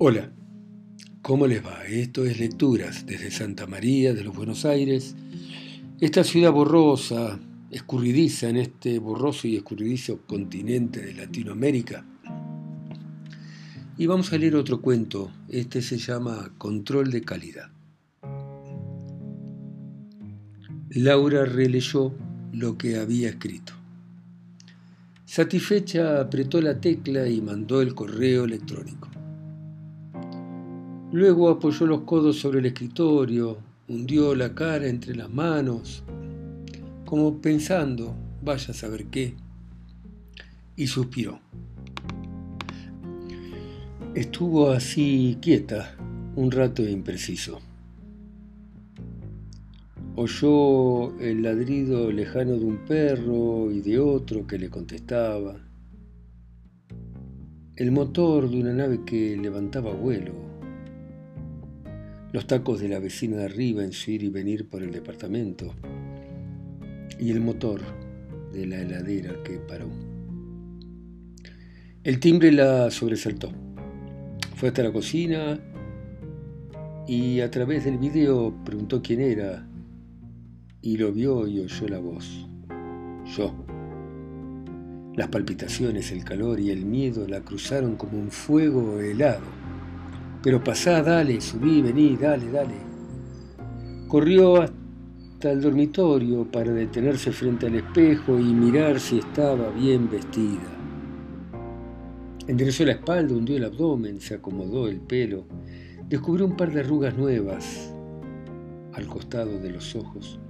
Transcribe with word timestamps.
Hola, 0.00 0.30
¿cómo 1.22 1.48
les 1.48 1.66
va? 1.66 1.84
Esto 1.84 2.24
es 2.24 2.38
Lecturas 2.38 3.04
desde 3.04 3.32
Santa 3.32 3.66
María 3.66 4.14
de 4.14 4.22
los 4.22 4.32
Buenos 4.32 4.64
Aires, 4.64 5.16
esta 6.00 6.22
ciudad 6.22 6.52
borrosa, 6.52 7.40
escurridiza 7.72 8.48
en 8.48 8.58
este 8.58 9.00
borroso 9.00 9.48
y 9.48 9.56
escurridizo 9.56 10.20
continente 10.24 11.04
de 11.04 11.14
Latinoamérica. 11.14 12.06
Y 13.96 14.06
vamos 14.06 14.32
a 14.32 14.38
leer 14.38 14.54
otro 14.54 14.80
cuento, 14.80 15.32
este 15.48 15.82
se 15.82 15.98
llama 15.98 16.52
Control 16.58 17.10
de 17.10 17.22
Calidad. 17.22 17.68
Laura 20.90 21.44
releyó 21.44 22.14
lo 22.52 22.78
que 22.78 22.98
había 23.00 23.30
escrito. 23.30 23.72
Satisfecha 25.24 26.20
apretó 26.20 26.60
la 26.60 26.80
tecla 26.80 27.26
y 27.28 27.40
mandó 27.40 27.82
el 27.82 27.96
correo 27.96 28.44
electrónico. 28.44 29.08
Luego 31.10 31.48
apoyó 31.48 31.86
los 31.86 32.02
codos 32.02 32.38
sobre 32.38 32.58
el 32.58 32.66
escritorio, 32.66 33.56
hundió 33.88 34.34
la 34.34 34.54
cara 34.54 34.86
entre 34.88 35.16
las 35.16 35.30
manos, 35.30 36.02
como 37.06 37.40
pensando, 37.40 38.14
vaya 38.42 38.72
a 38.72 38.74
saber 38.74 39.06
qué, 39.06 39.34
y 40.76 40.86
suspiró. 40.86 41.40
Estuvo 44.14 44.70
así 44.70 45.38
quieta 45.40 45.96
un 46.36 46.50
rato 46.50 46.86
impreciso. 46.86 47.58
Oyó 50.14 51.18
el 51.20 51.42
ladrido 51.42 52.12
lejano 52.12 52.56
de 52.58 52.64
un 52.66 52.84
perro 52.84 53.70
y 53.70 53.80
de 53.80 53.98
otro 53.98 54.46
que 54.46 54.58
le 54.58 54.68
contestaba. 54.68 55.56
El 57.76 57.92
motor 57.92 58.50
de 58.50 58.60
una 58.60 58.74
nave 58.74 59.04
que 59.06 59.36
levantaba 59.36 59.92
vuelo. 59.92 60.47
Los 62.32 62.46
tacos 62.46 62.80
de 62.80 62.88
la 62.88 62.98
vecina 62.98 63.38
de 63.38 63.44
arriba 63.46 63.82
en 63.82 63.92
su 63.92 64.10
ir 64.10 64.22
y 64.22 64.28
venir 64.28 64.68
por 64.68 64.82
el 64.82 64.90
departamento. 64.90 65.74
Y 67.18 67.30
el 67.30 67.40
motor 67.40 67.80
de 68.52 68.66
la 68.66 68.80
heladera 68.80 69.42
que 69.42 69.58
paró. 69.58 69.88
El 72.04 72.20
timbre 72.20 72.52
la 72.52 72.90
sobresaltó. 72.90 73.52
Fue 74.56 74.68
hasta 74.68 74.82
la 74.82 74.92
cocina 74.92 75.58
y 77.06 77.40
a 77.40 77.50
través 77.50 77.84
del 77.84 77.98
video 77.98 78.54
preguntó 78.64 79.02
quién 79.02 79.20
era 79.20 79.66
y 80.82 80.96
lo 80.96 81.12
vio 81.12 81.46
y 81.46 81.60
oyó 81.60 81.88
la 81.88 81.98
voz. 81.98 82.46
Yo. 83.36 83.54
Las 85.16 85.28
palpitaciones, 85.28 86.12
el 86.12 86.24
calor 86.24 86.60
y 86.60 86.70
el 86.70 86.84
miedo 86.84 87.26
la 87.26 87.40
cruzaron 87.40 87.96
como 87.96 88.18
un 88.18 88.30
fuego 88.30 89.00
helado. 89.00 89.57
Pero 90.42 90.62
pasá, 90.62 91.02
dale, 91.02 91.40
subí, 91.40 91.82
vení, 91.82 92.16
dale, 92.16 92.50
dale. 92.50 92.74
Corrió 94.06 94.62
hasta 94.62 95.50
el 95.50 95.60
dormitorio 95.60 96.50
para 96.50 96.72
detenerse 96.72 97.32
frente 97.32 97.66
al 97.66 97.74
espejo 97.74 98.38
y 98.38 98.54
mirar 98.54 99.00
si 99.00 99.18
estaba 99.18 99.70
bien 99.70 100.10
vestida. 100.10 100.76
Enderezó 102.46 102.84
la 102.84 102.92
espalda, 102.92 103.34
hundió 103.34 103.56
el 103.56 103.64
abdomen, 103.64 104.20
se 104.20 104.34
acomodó 104.34 104.88
el 104.88 105.00
pelo, 105.00 105.44
descubrió 106.08 106.46
un 106.46 106.56
par 106.56 106.72
de 106.72 106.80
arrugas 106.80 107.16
nuevas 107.16 107.92
al 108.94 109.06
costado 109.06 109.58
de 109.58 109.70
los 109.70 109.94
ojos 109.94 110.40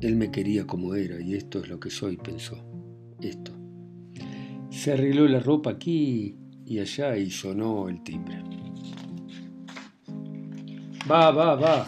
él 0.00 0.16
me 0.16 0.30
quería 0.30 0.66
como 0.66 0.94
era 0.94 1.20
y 1.20 1.34
esto 1.34 1.60
es 1.60 1.68
lo 1.68 1.80
que 1.80 1.90
soy, 1.90 2.16
pensó. 2.16 2.56
Esto. 3.20 3.52
Se 4.70 4.92
arregló 4.92 5.26
la 5.26 5.40
ropa 5.40 5.70
aquí 5.70 6.36
y 6.66 6.80
allá 6.80 7.16
y 7.16 7.30
sonó 7.30 7.88
el 7.88 8.02
timbre. 8.02 8.42
Va, 11.08 11.30
va, 11.30 11.54
va. 11.54 11.86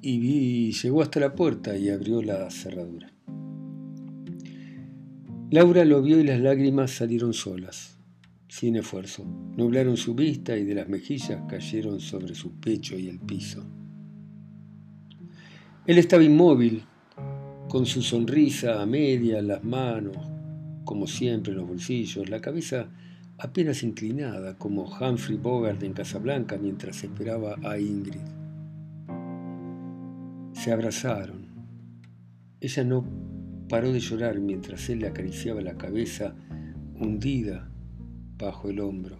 Y 0.00 0.18
vi, 0.18 0.72
llegó 0.72 1.02
hasta 1.02 1.20
la 1.20 1.34
puerta 1.34 1.76
y 1.76 1.90
abrió 1.90 2.22
la 2.22 2.50
cerradura. 2.50 3.12
Laura 5.50 5.84
lo 5.84 6.00
vio 6.00 6.18
y 6.18 6.24
las 6.24 6.40
lágrimas 6.40 6.92
salieron 6.92 7.34
solas, 7.34 7.98
sin 8.48 8.76
esfuerzo. 8.76 9.24
Nublaron 9.54 9.98
su 9.98 10.14
vista 10.14 10.56
y 10.56 10.64
de 10.64 10.74
las 10.74 10.88
mejillas 10.88 11.42
cayeron 11.46 12.00
sobre 12.00 12.34
su 12.34 12.58
pecho 12.58 12.98
y 12.98 13.08
el 13.08 13.20
piso. 13.20 13.62
Él 15.86 15.98
estaba 15.98 16.24
inmóvil, 16.24 16.84
con 17.68 17.84
su 17.84 18.00
sonrisa 18.00 18.80
a 18.80 18.86
media, 18.86 19.42
las 19.42 19.62
manos, 19.62 20.31
como 20.84 21.06
siempre, 21.06 21.52
en 21.52 21.58
los 21.58 21.68
bolsillos, 21.68 22.28
la 22.28 22.40
cabeza 22.40 22.88
apenas 23.38 23.82
inclinada, 23.82 24.56
como 24.58 24.84
Humphrey 24.84 25.36
Bogart 25.36 25.82
en 25.82 25.92
Casablanca 25.92 26.58
mientras 26.58 27.02
esperaba 27.02 27.56
a 27.62 27.78
Ingrid. 27.78 28.20
Se 30.52 30.72
abrazaron. 30.72 31.46
Ella 32.60 32.84
no 32.84 33.04
paró 33.68 33.92
de 33.92 34.00
llorar 34.00 34.38
mientras 34.38 34.88
él 34.90 35.00
le 35.00 35.08
acariciaba 35.08 35.60
la 35.60 35.76
cabeza 35.76 36.34
hundida 36.94 37.68
bajo 38.38 38.68
el 38.68 38.80
hombro. 38.80 39.18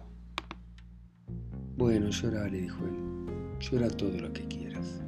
Bueno, 1.75 2.09
llora, 2.09 2.47
le 2.47 2.61
dijo 2.61 2.85
él. 2.85 3.59
Llora 3.59 3.89
todo 3.89 4.17
lo 4.19 4.31
que 4.31 4.47
quieras. 4.47 5.01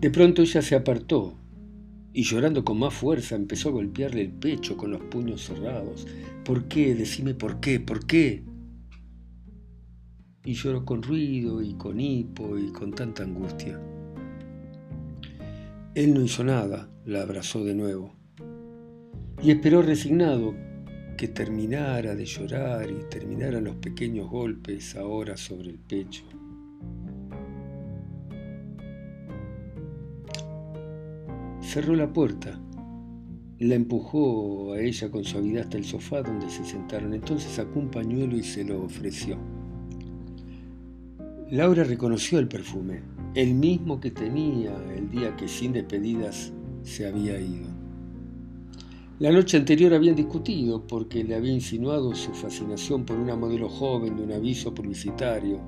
De 0.00 0.10
pronto 0.10 0.42
ella 0.42 0.62
se 0.62 0.74
apartó 0.74 1.36
y 2.12 2.22
llorando 2.24 2.64
con 2.64 2.78
más 2.78 2.92
fuerza 2.92 3.36
empezó 3.36 3.70
a 3.70 3.72
golpearle 3.72 4.22
el 4.22 4.32
pecho 4.32 4.76
con 4.76 4.90
los 4.90 5.00
puños 5.02 5.44
cerrados. 5.44 6.06
¿Por 6.44 6.64
qué? 6.64 6.94
Decime 6.94 7.34
por 7.34 7.60
qué, 7.60 7.80
por 7.80 8.06
qué. 8.06 8.44
Y 10.44 10.54
lloró 10.54 10.84
con 10.84 11.02
ruido 11.02 11.62
y 11.62 11.74
con 11.74 12.00
hipo 12.00 12.58
y 12.58 12.72
con 12.72 12.92
tanta 12.92 13.22
angustia. 13.22 13.80
Él 15.94 16.14
no 16.14 16.22
hizo 16.22 16.42
nada, 16.42 16.88
la 17.04 17.22
abrazó 17.22 17.64
de 17.64 17.74
nuevo 17.74 18.14
y 19.42 19.50
esperó 19.50 19.82
resignado 19.82 20.54
que 21.16 21.28
terminara 21.28 22.14
de 22.14 22.24
llorar 22.24 22.90
y 22.90 23.08
terminaran 23.10 23.64
los 23.64 23.76
pequeños 23.76 24.28
golpes 24.28 24.96
ahora 24.96 25.36
sobre 25.36 25.70
el 25.70 25.78
pecho. 25.78 26.24
Cerró 31.72 31.96
la 31.96 32.12
puerta. 32.12 32.60
La 33.58 33.76
empujó 33.76 34.74
a 34.74 34.80
ella 34.82 35.10
con 35.10 35.24
suavidad 35.24 35.62
hasta 35.62 35.78
el 35.78 35.86
sofá 35.86 36.20
donde 36.20 36.50
se 36.50 36.62
sentaron. 36.66 37.14
Entonces 37.14 37.50
sacó 37.50 37.78
un 37.78 37.90
pañuelo 37.90 38.36
y 38.36 38.42
se 38.42 38.62
lo 38.62 38.82
ofreció. 38.82 39.38
Laura 41.50 41.82
reconoció 41.84 42.38
el 42.38 42.46
perfume, 42.46 43.00
el 43.34 43.54
mismo 43.54 43.98
que 44.00 44.10
tenía 44.10 44.76
el 44.94 45.08
día 45.08 45.34
que 45.34 45.48
sin 45.48 45.72
despedidas 45.72 46.52
se 46.82 47.06
había 47.06 47.40
ido. 47.40 47.70
La 49.18 49.32
noche 49.32 49.56
anterior 49.56 49.94
habían 49.94 50.14
discutido 50.14 50.86
porque 50.86 51.24
le 51.24 51.36
había 51.36 51.54
insinuado 51.54 52.14
su 52.14 52.34
fascinación 52.34 53.06
por 53.06 53.16
una 53.16 53.34
modelo 53.34 53.70
joven 53.70 54.14
de 54.18 54.24
un 54.24 54.32
aviso 54.32 54.74
publicitario. 54.74 55.58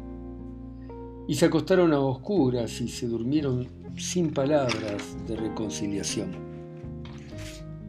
Y 1.27 1.35
se 1.35 1.47
acostaron 1.47 1.93
a 1.93 2.01
oscuras 2.01 2.81
y 2.81 2.89
se 2.89 3.07
durmieron 3.07 3.67
sin 3.97 4.33
palabras 4.33 5.17
de 5.27 5.37
reconciliación. 5.37 6.33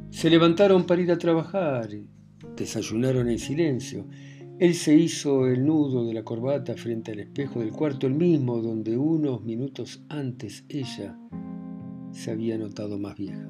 Se 0.09 0.29
levantaron 0.29 0.85
para 0.85 1.01
ir 1.01 1.12
a 1.12 1.18
trabajar, 1.18 1.90
desayunaron 2.56 3.29
en 3.29 3.40
silencio. 3.40 4.07
Él 4.57 4.74
se 4.74 4.95
hizo 4.95 5.47
el 5.47 5.66
nudo 5.66 6.06
de 6.06 6.13
la 6.13 6.24
corbata 6.24 6.75
frente 6.75 7.12
al 7.12 7.19
espejo 7.19 7.59
del 7.59 7.72
cuarto, 7.72 8.07
el 8.07 8.13
mismo 8.13 8.62
donde 8.62 8.97
unos 8.97 9.44
minutos 9.44 10.01
antes 10.07 10.63
ella 10.69 11.18
se 12.12 12.31
había 12.31 12.57
notado 12.57 12.97
más 12.97 13.18
vieja. 13.18 13.50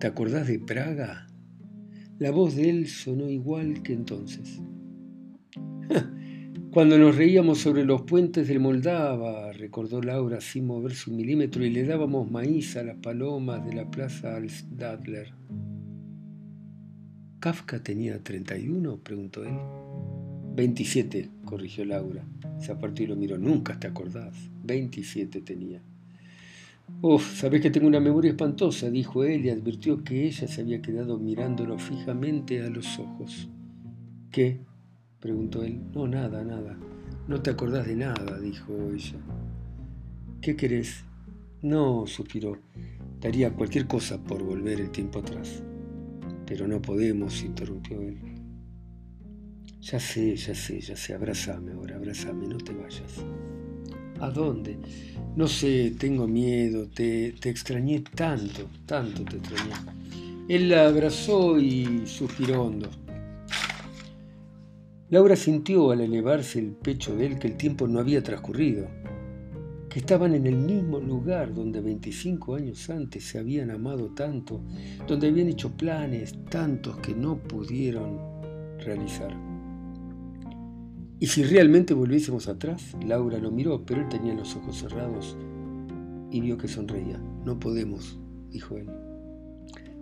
¿Te 0.00 0.08
acordás 0.08 0.48
de 0.48 0.58
Praga? 0.58 1.28
La 2.18 2.32
voz 2.32 2.56
de 2.56 2.68
él 2.68 2.88
sonó 2.88 3.28
igual 3.28 3.82
que 3.82 3.92
entonces. 3.92 4.60
Cuando 6.70 6.96
nos 6.98 7.16
reíamos 7.16 7.58
sobre 7.58 7.84
los 7.84 8.02
puentes 8.02 8.46
del 8.46 8.60
Moldava, 8.60 9.50
recordó 9.50 10.00
Laura 10.00 10.40
sin 10.40 10.68
moverse 10.68 11.10
un 11.10 11.16
milímetro, 11.16 11.64
y 11.64 11.70
le 11.70 11.84
dábamos 11.84 12.30
maíz 12.30 12.76
a 12.76 12.84
las 12.84 12.96
palomas 12.98 13.66
de 13.66 13.72
la 13.72 13.90
plaza 13.90 14.36
Alstadler. 14.36 15.32
¿Kafka 17.40 17.82
tenía 17.82 18.22
31? 18.22 18.98
preguntó 18.98 19.42
él. 19.42 19.54
27, 20.54 21.28
corrigió 21.44 21.84
Laura. 21.84 22.24
Se 22.60 22.70
apartó 22.70 23.02
y 23.02 23.08
lo 23.08 23.16
miró. 23.16 23.36
Nunca 23.36 23.80
te 23.80 23.88
acordás. 23.88 24.36
27 24.62 25.40
tenía. 25.40 25.82
Uf, 27.02 27.36
sabés 27.36 27.62
que 27.62 27.70
tengo 27.70 27.88
una 27.88 27.98
memoria 27.98 28.30
espantosa, 28.30 28.90
dijo 28.90 29.24
él 29.24 29.44
y 29.44 29.50
advirtió 29.50 30.04
que 30.04 30.26
ella 30.26 30.46
se 30.46 30.60
había 30.60 30.80
quedado 30.80 31.18
mirándolo 31.18 31.80
fijamente 31.80 32.62
a 32.62 32.70
los 32.70 32.96
ojos. 33.00 33.48
¿Qué? 34.30 34.60
Preguntó 35.20 35.62
él. 35.62 35.80
No, 35.94 36.08
nada, 36.08 36.42
nada. 36.42 36.76
No 37.28 37.40
te 37.40 37.50
acordás 37.50 37.86
de 37.86 37.96
nada, 37.96 38.38
dijo 38.40 38.72
ella. 38.92 39.18
¿Qué 40.40 40.56
querés? 40.56 41.04
No, 41.62 42.06
suspiró. 42.06 42.56
Daría 43.20 43.52
cualquier 43.52 43.86
cosa 43.86 44.18
por 44.18 44.42
volver 44.42 44.80
el 44.80 44.90
tiempo 44.90 45.18
atrás. 45.18 45.62
Pero 46.46 46.66
no 46.66 46.80
podemos, 46.80 47.42
interrumpió 47.42 48.00
él. 48.00 48.18
Ya 49.82 50.00
sé, 50.00 50.36
ya 50.36 50.54
sé, 50.54 50.80
ya 50.80 50.96
sé, 50.96 51.14
abrázame 51.14 51.72
ahora, 51.72 51.96
abrázame, 51.96 52.46
no 52.46 52.58
te 52.58 52.72
vayas. 52.72 53.24
¿A 54.20 54.30
dónde? 54.30 54.78
No 55.36 55.46
sé, 55.46 55.94
tengo 55.98 56.26
miedo, 56.26 56.88
te, 56.88 57.32
te 57.40 57.48
extrañé 57.48 58.00
tanto, 58.14 58.68
tanto 58.84 59.24
te 59.24 59.36
extrañé. 59.36 59.72
Él 60.48 60.68
la 60.68 60.88
abrazó 60.88 61.58
y 61.58 62.06
suspiró 62.06 62.64
hondo. 62.64 62.90
Laura 65.10 65.34
sintió 65.34 65.90
al 65.90 66.02
elevarse 66.02 66.60
el 66.60 66.70
pecho 66.70 67.16
de 67.16 67.26
él 67.26 67.38
que 67.40 67.48
el 67.48 67.56
tiempo 67.56 67.88
no 67.88 67.98
había 67.98 68.22
transcurrido, 68.22 68.86
que 69.88 69.98
estaban 69.98 70.34
en 70.34 70.46
el 70.46 70.54
mismo 70.54 71.00
lugar 71.00 71.52
donde 71.52 71.80
25 71.80 72.54
años 72.54 72.88
antes 72.90 73.24
se 73.24 73.40
habían 73.40 73.72
amado 73.72 74.10
tanto, 74.10 74.62
donde 75.08 75.26
habían 75.26 75.48
hecho 75.48 75.76
planes 75.76 76.36
tantos 76.48 76.98
que 76.98 77.12
no 77.12 77.38
pudieron 77.38 78.20
realizar. 78.78 79.36
¿Y 81.18 81.26
si 81.26 81.42
realmente 81.42 81.92
volviésemos 81.92 82.46
atrás? 82.46 82.96
Laura 83.04 83.38
lo 83.38 83.50
miró, 83.50 83.84
pero 83.84 84.02
él 84.02 84.08
tenía 84.08 84.32
los 84.32 84.54
ojos 84.54 84.78
cerrados 84.78 85.36
y 86.30 86.40
vio 86.40 86.56
que 86.56 86.68
sonreía. 86.68 87.20
No 87.44 87.58
podemos, 87.58 88.16
dijo 88.48 88.76
él. 88.76 88.88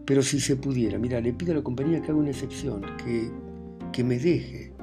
Pero 0.04 0.20
si 0.20 0.38
se 0.38 0.56
pudiera, 0.56 0.98
mira, 0.98 1.18
le 1.22 1.32
pido 1.32 1.52
a 1.52 1.56
la 1.56 1.62
compañía 1.62 2.02
que 2.02 2.10
haga 2.10 2.20
una 2.20 2.30
excepción, 2.30 2.82
que, 3.02 3.30
que 3.90 4.04
me 4.04 4.18
deje. 4.18 4.77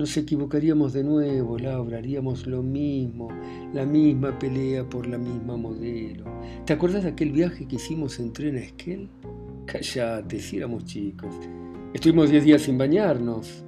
Nos 0.00 0.16
equivocaríamos 0.16 0.94
de 0.94 1.04
nuevo, 1.04 1.58
Laura, 1.58 1.98
haríamos 1.98 2.46
lo 2.46 2.62
mismo, 2.62 3.28
la 3.74 3.84
misma 3.84 4.38
pelea 4.38 4.82
por 4.82 5.06
la 5.06 5.18
misma 5.18 5.58
modelo. 5.58 6.24
¿Te 6.64 6.72
acuerdas 6.72 7.02
de 7.02 7.10
aquel 7.10 7.32
viaje 7.32 7.68
que 7.68 7.76
hicimos 7.76 8.18
en 8.18 8.32
tren 8.32 8.56
a 8.56 8.60
Esquel? 8.60 9.10
Cállate, 9.66 10.40
si 10.40 10.56
éramos 10.56 10.86
chicos. 10.86 11.34
Estuvimos 11.92 12.30
diez 12.30 12.44
días 12.44 12.62
sin 12.62 12.78
bañarnos 12.78 13.62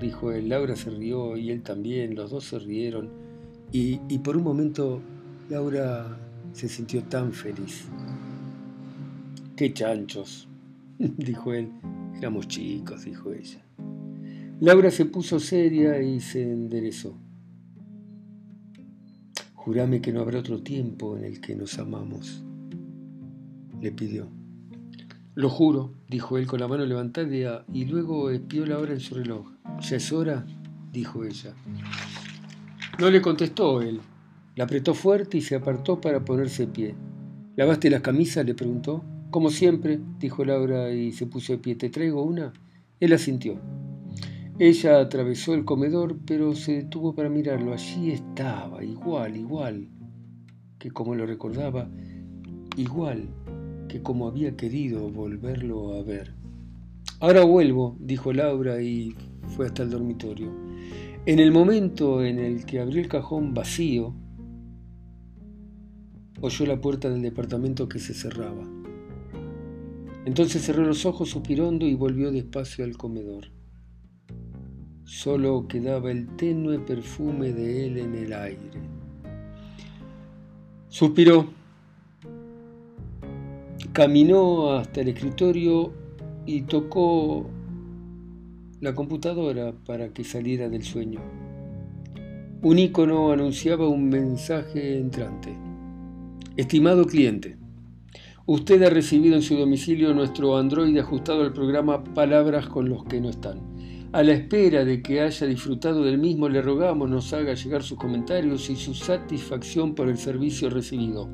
dijo 0.00 0.32
él. 0.32 0.48
Laura 0.48 0.76
se 0.76 0.88
rió 0.88 1.36
y 1.36 1.50
él 1.50 1.62
también, 1.62 2.14
los 2.14 2.30
dos 2.30 2.44
se 2.44 2.58
rieron. 2.58 3.10
Y, 3.70 3.98
por 4.20 4.38
un 4.38 4.44
momento 4.44 5.02
Laura 5.50 6.18
se 6.54 6.70
sintió 6.70 7.02
tan 7.04 7.34
feliz. 7.34 7.84
¡Qué 9.54 9.74
chanchos! 9.74 10.48
dijo 10.98 11.52
él. 11.52 11.70
Éramos 12.16 12.48
chicos, 12.48 13.04
dijo 13.04 13.30
ella. 13.30 13.65
Laura 14.58 14.90
se 14.90 15.04
puso 15.04 15.38
seria 15.38 16.00
y 16.00 16.18
se 16.20 16.42
enderezó. 16.42 17.18
Jurame 19.52 20.00
que 20.00 20.14
no 20.14 20.22
habrá 20.22 20.38
otro 20.38 20.62
tiempo 20.62 21.18
en 21.18 21.24
el 21.24 21.42
que 21.42 21.54
nos 21.54 21.78
amamos, 21.78 22.42
le 23.82 23.92
pidió. 23.92 24.30
Lo 25.34 25.50
juro, 25.50 25.92
dijo 26.08 26.38
él 26.38 26.46
con 26.46 26.60
la 26.60 26.68
mano 26.68 26.86
levantada 26.86 27.66
y 27.70 27.84
luego 27.84 28.30
espió 28.30 28.64
la 28.64 28.78
hora 28.78 28.94
en 28.94 29.00
su 29.00 29.16
reloj. 29.16 29.46
¿Ya 29.82 29.96
es 29.96 30.10
hora? 30.10 30.46
dijo 30.90 31.24
ella. 31.24 31.52
No 32.98 33.10
le 33.10 33.20
contestó 33.20 33.82
él. 33.82 34.00
La 34.54 34.64
apretó 34.64 34.94
fuerte 34.94 35.36
y 35.36 35.42
se 35.42 35.56
apartó 35.56 36.00
para 36.00 36.24
ponerse 36.24 36.66
pie. 36.66 36.94
¿Lavaste 37.56 37.90
las 37.90 38.00
camisas? 38.00 38.46
le 38.46 38.54
preguntó. 38.54 39.04
Como 39.30 39.50
siempre, 39.50 40.00
dijo 40.18 40.46
Laura 40.46 40.90
y 40.92 41.12
se 41.12 41.26
puso 41.26 41.52
de 41.52 41.58
pie. 41.58 41.74
¿Te 41.74 41.90
traigo 41.90 42.22
una? 42.22 42.54
Él 43.00 43.12
asintió. 43.12 43.60
Ella 44.58 45.00
atravesó 45.00 45.52
el 45.52 45.66
comedor, 45.66 46.18
pero 46.26 46.54
se 46.54 46.76
detuvo 46.76 47.14
para 47.14 47.28
mirarlo. 47.28 47.74
Allí 47.74 48.12
estaba, 48.12 48.82
igual, 48.82 49.36
igual, 49.36 49.88
que 50.78 50.90
como 50.90 51.14
lo 51.14 51.26
recordaba, 51.26 51.90
igual 52.74 53.28
que 53.86 54.02
como 54.02 54.26
había 54.26 54.56
querido 54.56 55.10
volverlo 55.10 55.92
a 55.94 56.02
ver. 56.02 56.34
Ahora 57.20 57.44
vuelvo, 57.44 57.98
dijo 58.00 58.32
Laura 58.32 58.80
y 58.80 59.14
fue 59.48 59.66
hasta 59.66 59.82
el 59.82 59.90
dormitorio. 59.90 60.50
En 61.26 61.38
el 61.38 61.52
momento 61.52 62.24
en 62.24 62.38
el 62.38 62.64
que 62.64 62.80
abrió 62.80 63.02
el 63.02 63.08
cajón 63.08 63.52
vacío, 63.52 64.14
oyó 66.40 66.64
la 66.64 66.80
puerta 66.80 67.10
del 67.10 67.20
departamento 67.20 67.90
que 67.90 67.98
se 67.98 68.14
cerraba. 68.14 68.66
Entonces 70.24 70.62
cerró 70.62 70.82
los 70.82 71.04
ojos 71.04 71.28
suspirando 71.28 71.86
y 71.86 71.94
volvió 71.94 72.32
despacio 72.32 72.86
al 72.86 72.96
comedor. 72.96 73.55
Solo 75.06 75.68
quedaba 75.68 76.10
el 76.10 76.26
tenue 76.34 76.80
perfume 76.80 77.52
de 77.52 77.86
él 77.86 77.98
en 77.98 78.14
el 78.16 78.32
aire. 78.32 78.70
Suspiró. 80.88 81.46
Caminó 83.92 84.72
hasta 84.72 85.02
el 85.02 85.08
escritorio 85.08 85.92
y 86.44 86.62
tocó 86.62 87.48
la 88.80 88.96
computadora 88.96 89.72
para 89.86 90.08
que 90.08 90.24
saliera 90.24 90.68
del 90.68 90.82
sueño. 90.82 91.20
Un 92.62 92.80
icono 92.80 93.30
anunciaba 93.30 93.88
un 93.88 94.08
mensaje 94.08 94.98
entrante. 94.98 95.56
Estimado 96.56 97.06
cliente, 97.06 97.56
usted 98.44 98.82
ha 98.82 98.90
recibido 98.90 99.36
en 99.36 99.42
su 99.42 99.56
domicilio 99.56 100.12
nuestro 100.14 100.56
Android 100.56 100.98
ajustado 100.98 101.42
al 101.42 101.52
programa 101.52 102.02
Palabras 102.02 102.66
con 102.66 102.88
los 102.88 103.04
que 103.04 103.20
no 103.20 103.30
están. 103.30 103.75
A 104.16 104.22
la 104.22 104.32
espera 104.32 104.82
de 104.82 105.02
que 105.02 105.20
haya 105.20 105.46
disfrutado 105.46 106.02
del 106.02 106.16
mismo, 106.16 106.48
le 106.48 106.62
rogamos 106.62 107.10
nos 107.10 107.34
haga 107.34 107.52
llegar 107.52 107.82
sus 107.82 107.98
comentarios 107.98 108.70
y 108.70 108.74
su 108.74 108.94
satisfacción 108.94 109.94
por 109.94 110.08
el 110.08 110.16
servicio 110.16 110.70
recibido. 110.70 111.28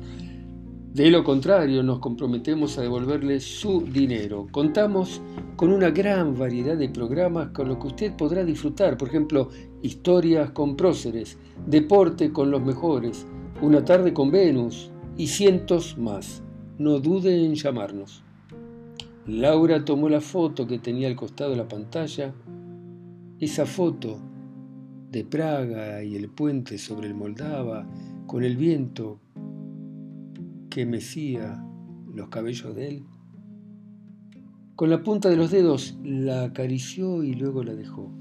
De 0.93 1.09
lo 1.09 1.23
contrario, 1.23 1.81
nos 1.81 1.99
comprometemos 1.99 2.77
a 2.77 2.81
devolverle 2.81 3.39
su 3.39 3.85
dinero. 3.85 4.47
Contamos 4.51 5.21
con 5.55 5.71
una 5.71 5.91
gran 5.91 6.37
variedad 6.37 6.75
de 6.75 6.89
programas 6.89 7.51
con 7.51 7.69
los 7.69 7.77
que 7.77 7.87
usted 7.87 8.17
podrá 8.17 8.43
disfrutar, 8.43 8.97
por 8.97 9.07
ejemplo, 9.07 9.47
historias 9.81 10.51
con 10.51 10.75
próceres, 10.75 11.37
deporte 11.65 12.33
con 12.33 12.51
los 12.51 12.61
mejores, 12.61 13.25
una 13.61 13.85
tarde 13.85 14.13
con 14.13 14.29
Venus 14.29 14.91
y 15.15 15.27
cientos 15.27 15.97
más. 15.97 16.43
No 16.77 16.99
dude 16.99 17.45
en 17.45 17.55
llamarnos. 17.55 18.23
Laura 19.25 19.85
tomó 19.85 20.09
la 20.09 20.19
foto 20.19 20.67
que 20.67 20.79
tenía 20.79 21.07
al 21.07 21.15
costado 21.15 21.51
de 21.51 21.55
la 21.55 21.67
pantalla. 21.69 22.33
Esa 23.39 23.65
foto 23.65 24.19
de 25.11 25.23
Praga 25.23 26.03
y 26.03 26.15
el 26.15 26.29
puente 26.29 26.77
sobre 26.77 27.07
el 27.07 27.15
Moldava, 27.15 27.87
con 28.25 28.43
el 28.43 28.57
viento 28.57 29.19
que 30.69 30.85
mecía 30.85 31.63
los 32.13 32.29
cabellos 32.29 32.75
de 32.75 32.87
él. 32.87 33.03
Con 34.75 34.89
la 34.89 35.03
punta 35.03 35.29
de 35.29 35.37
los 35.37 35.51
dedos 35.51 35.97
la 36.03 36.45
acarició 36.45 37.23
y 37.23 37.35
luego 37.35 37.63
la 37.63 37.75
dejó. 37.75 38.11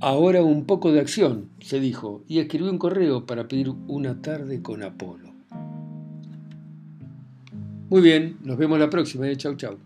Ahora 0.00 0.42
un 0.42 0.64
poco 0.64 0.92
de 0.92 1.00
acción, 1.00 1.48
se 1.60 1.80
dijo, 1.80 2.24
y 2.28 2.38
escribió 2.38 2.70
un 2.70 2.78
correo 2.78 3.26
para 3.26 3.48
pedir 3.48 3.70
una 3.86 4.20
tarde 4.20 4.62
con 4.62 4.82
Apolo. 4.82 5.32
Muy 7.88 8.00
bien, 8.00 8.38
nos 8.42 8.56
vemos 8.56 8.78
la 8.78 8.90
próxima. 8.90 9.28
¿eh? 9.28 9.36
Chau, 9.36 9.54
chau. 9.54 9.76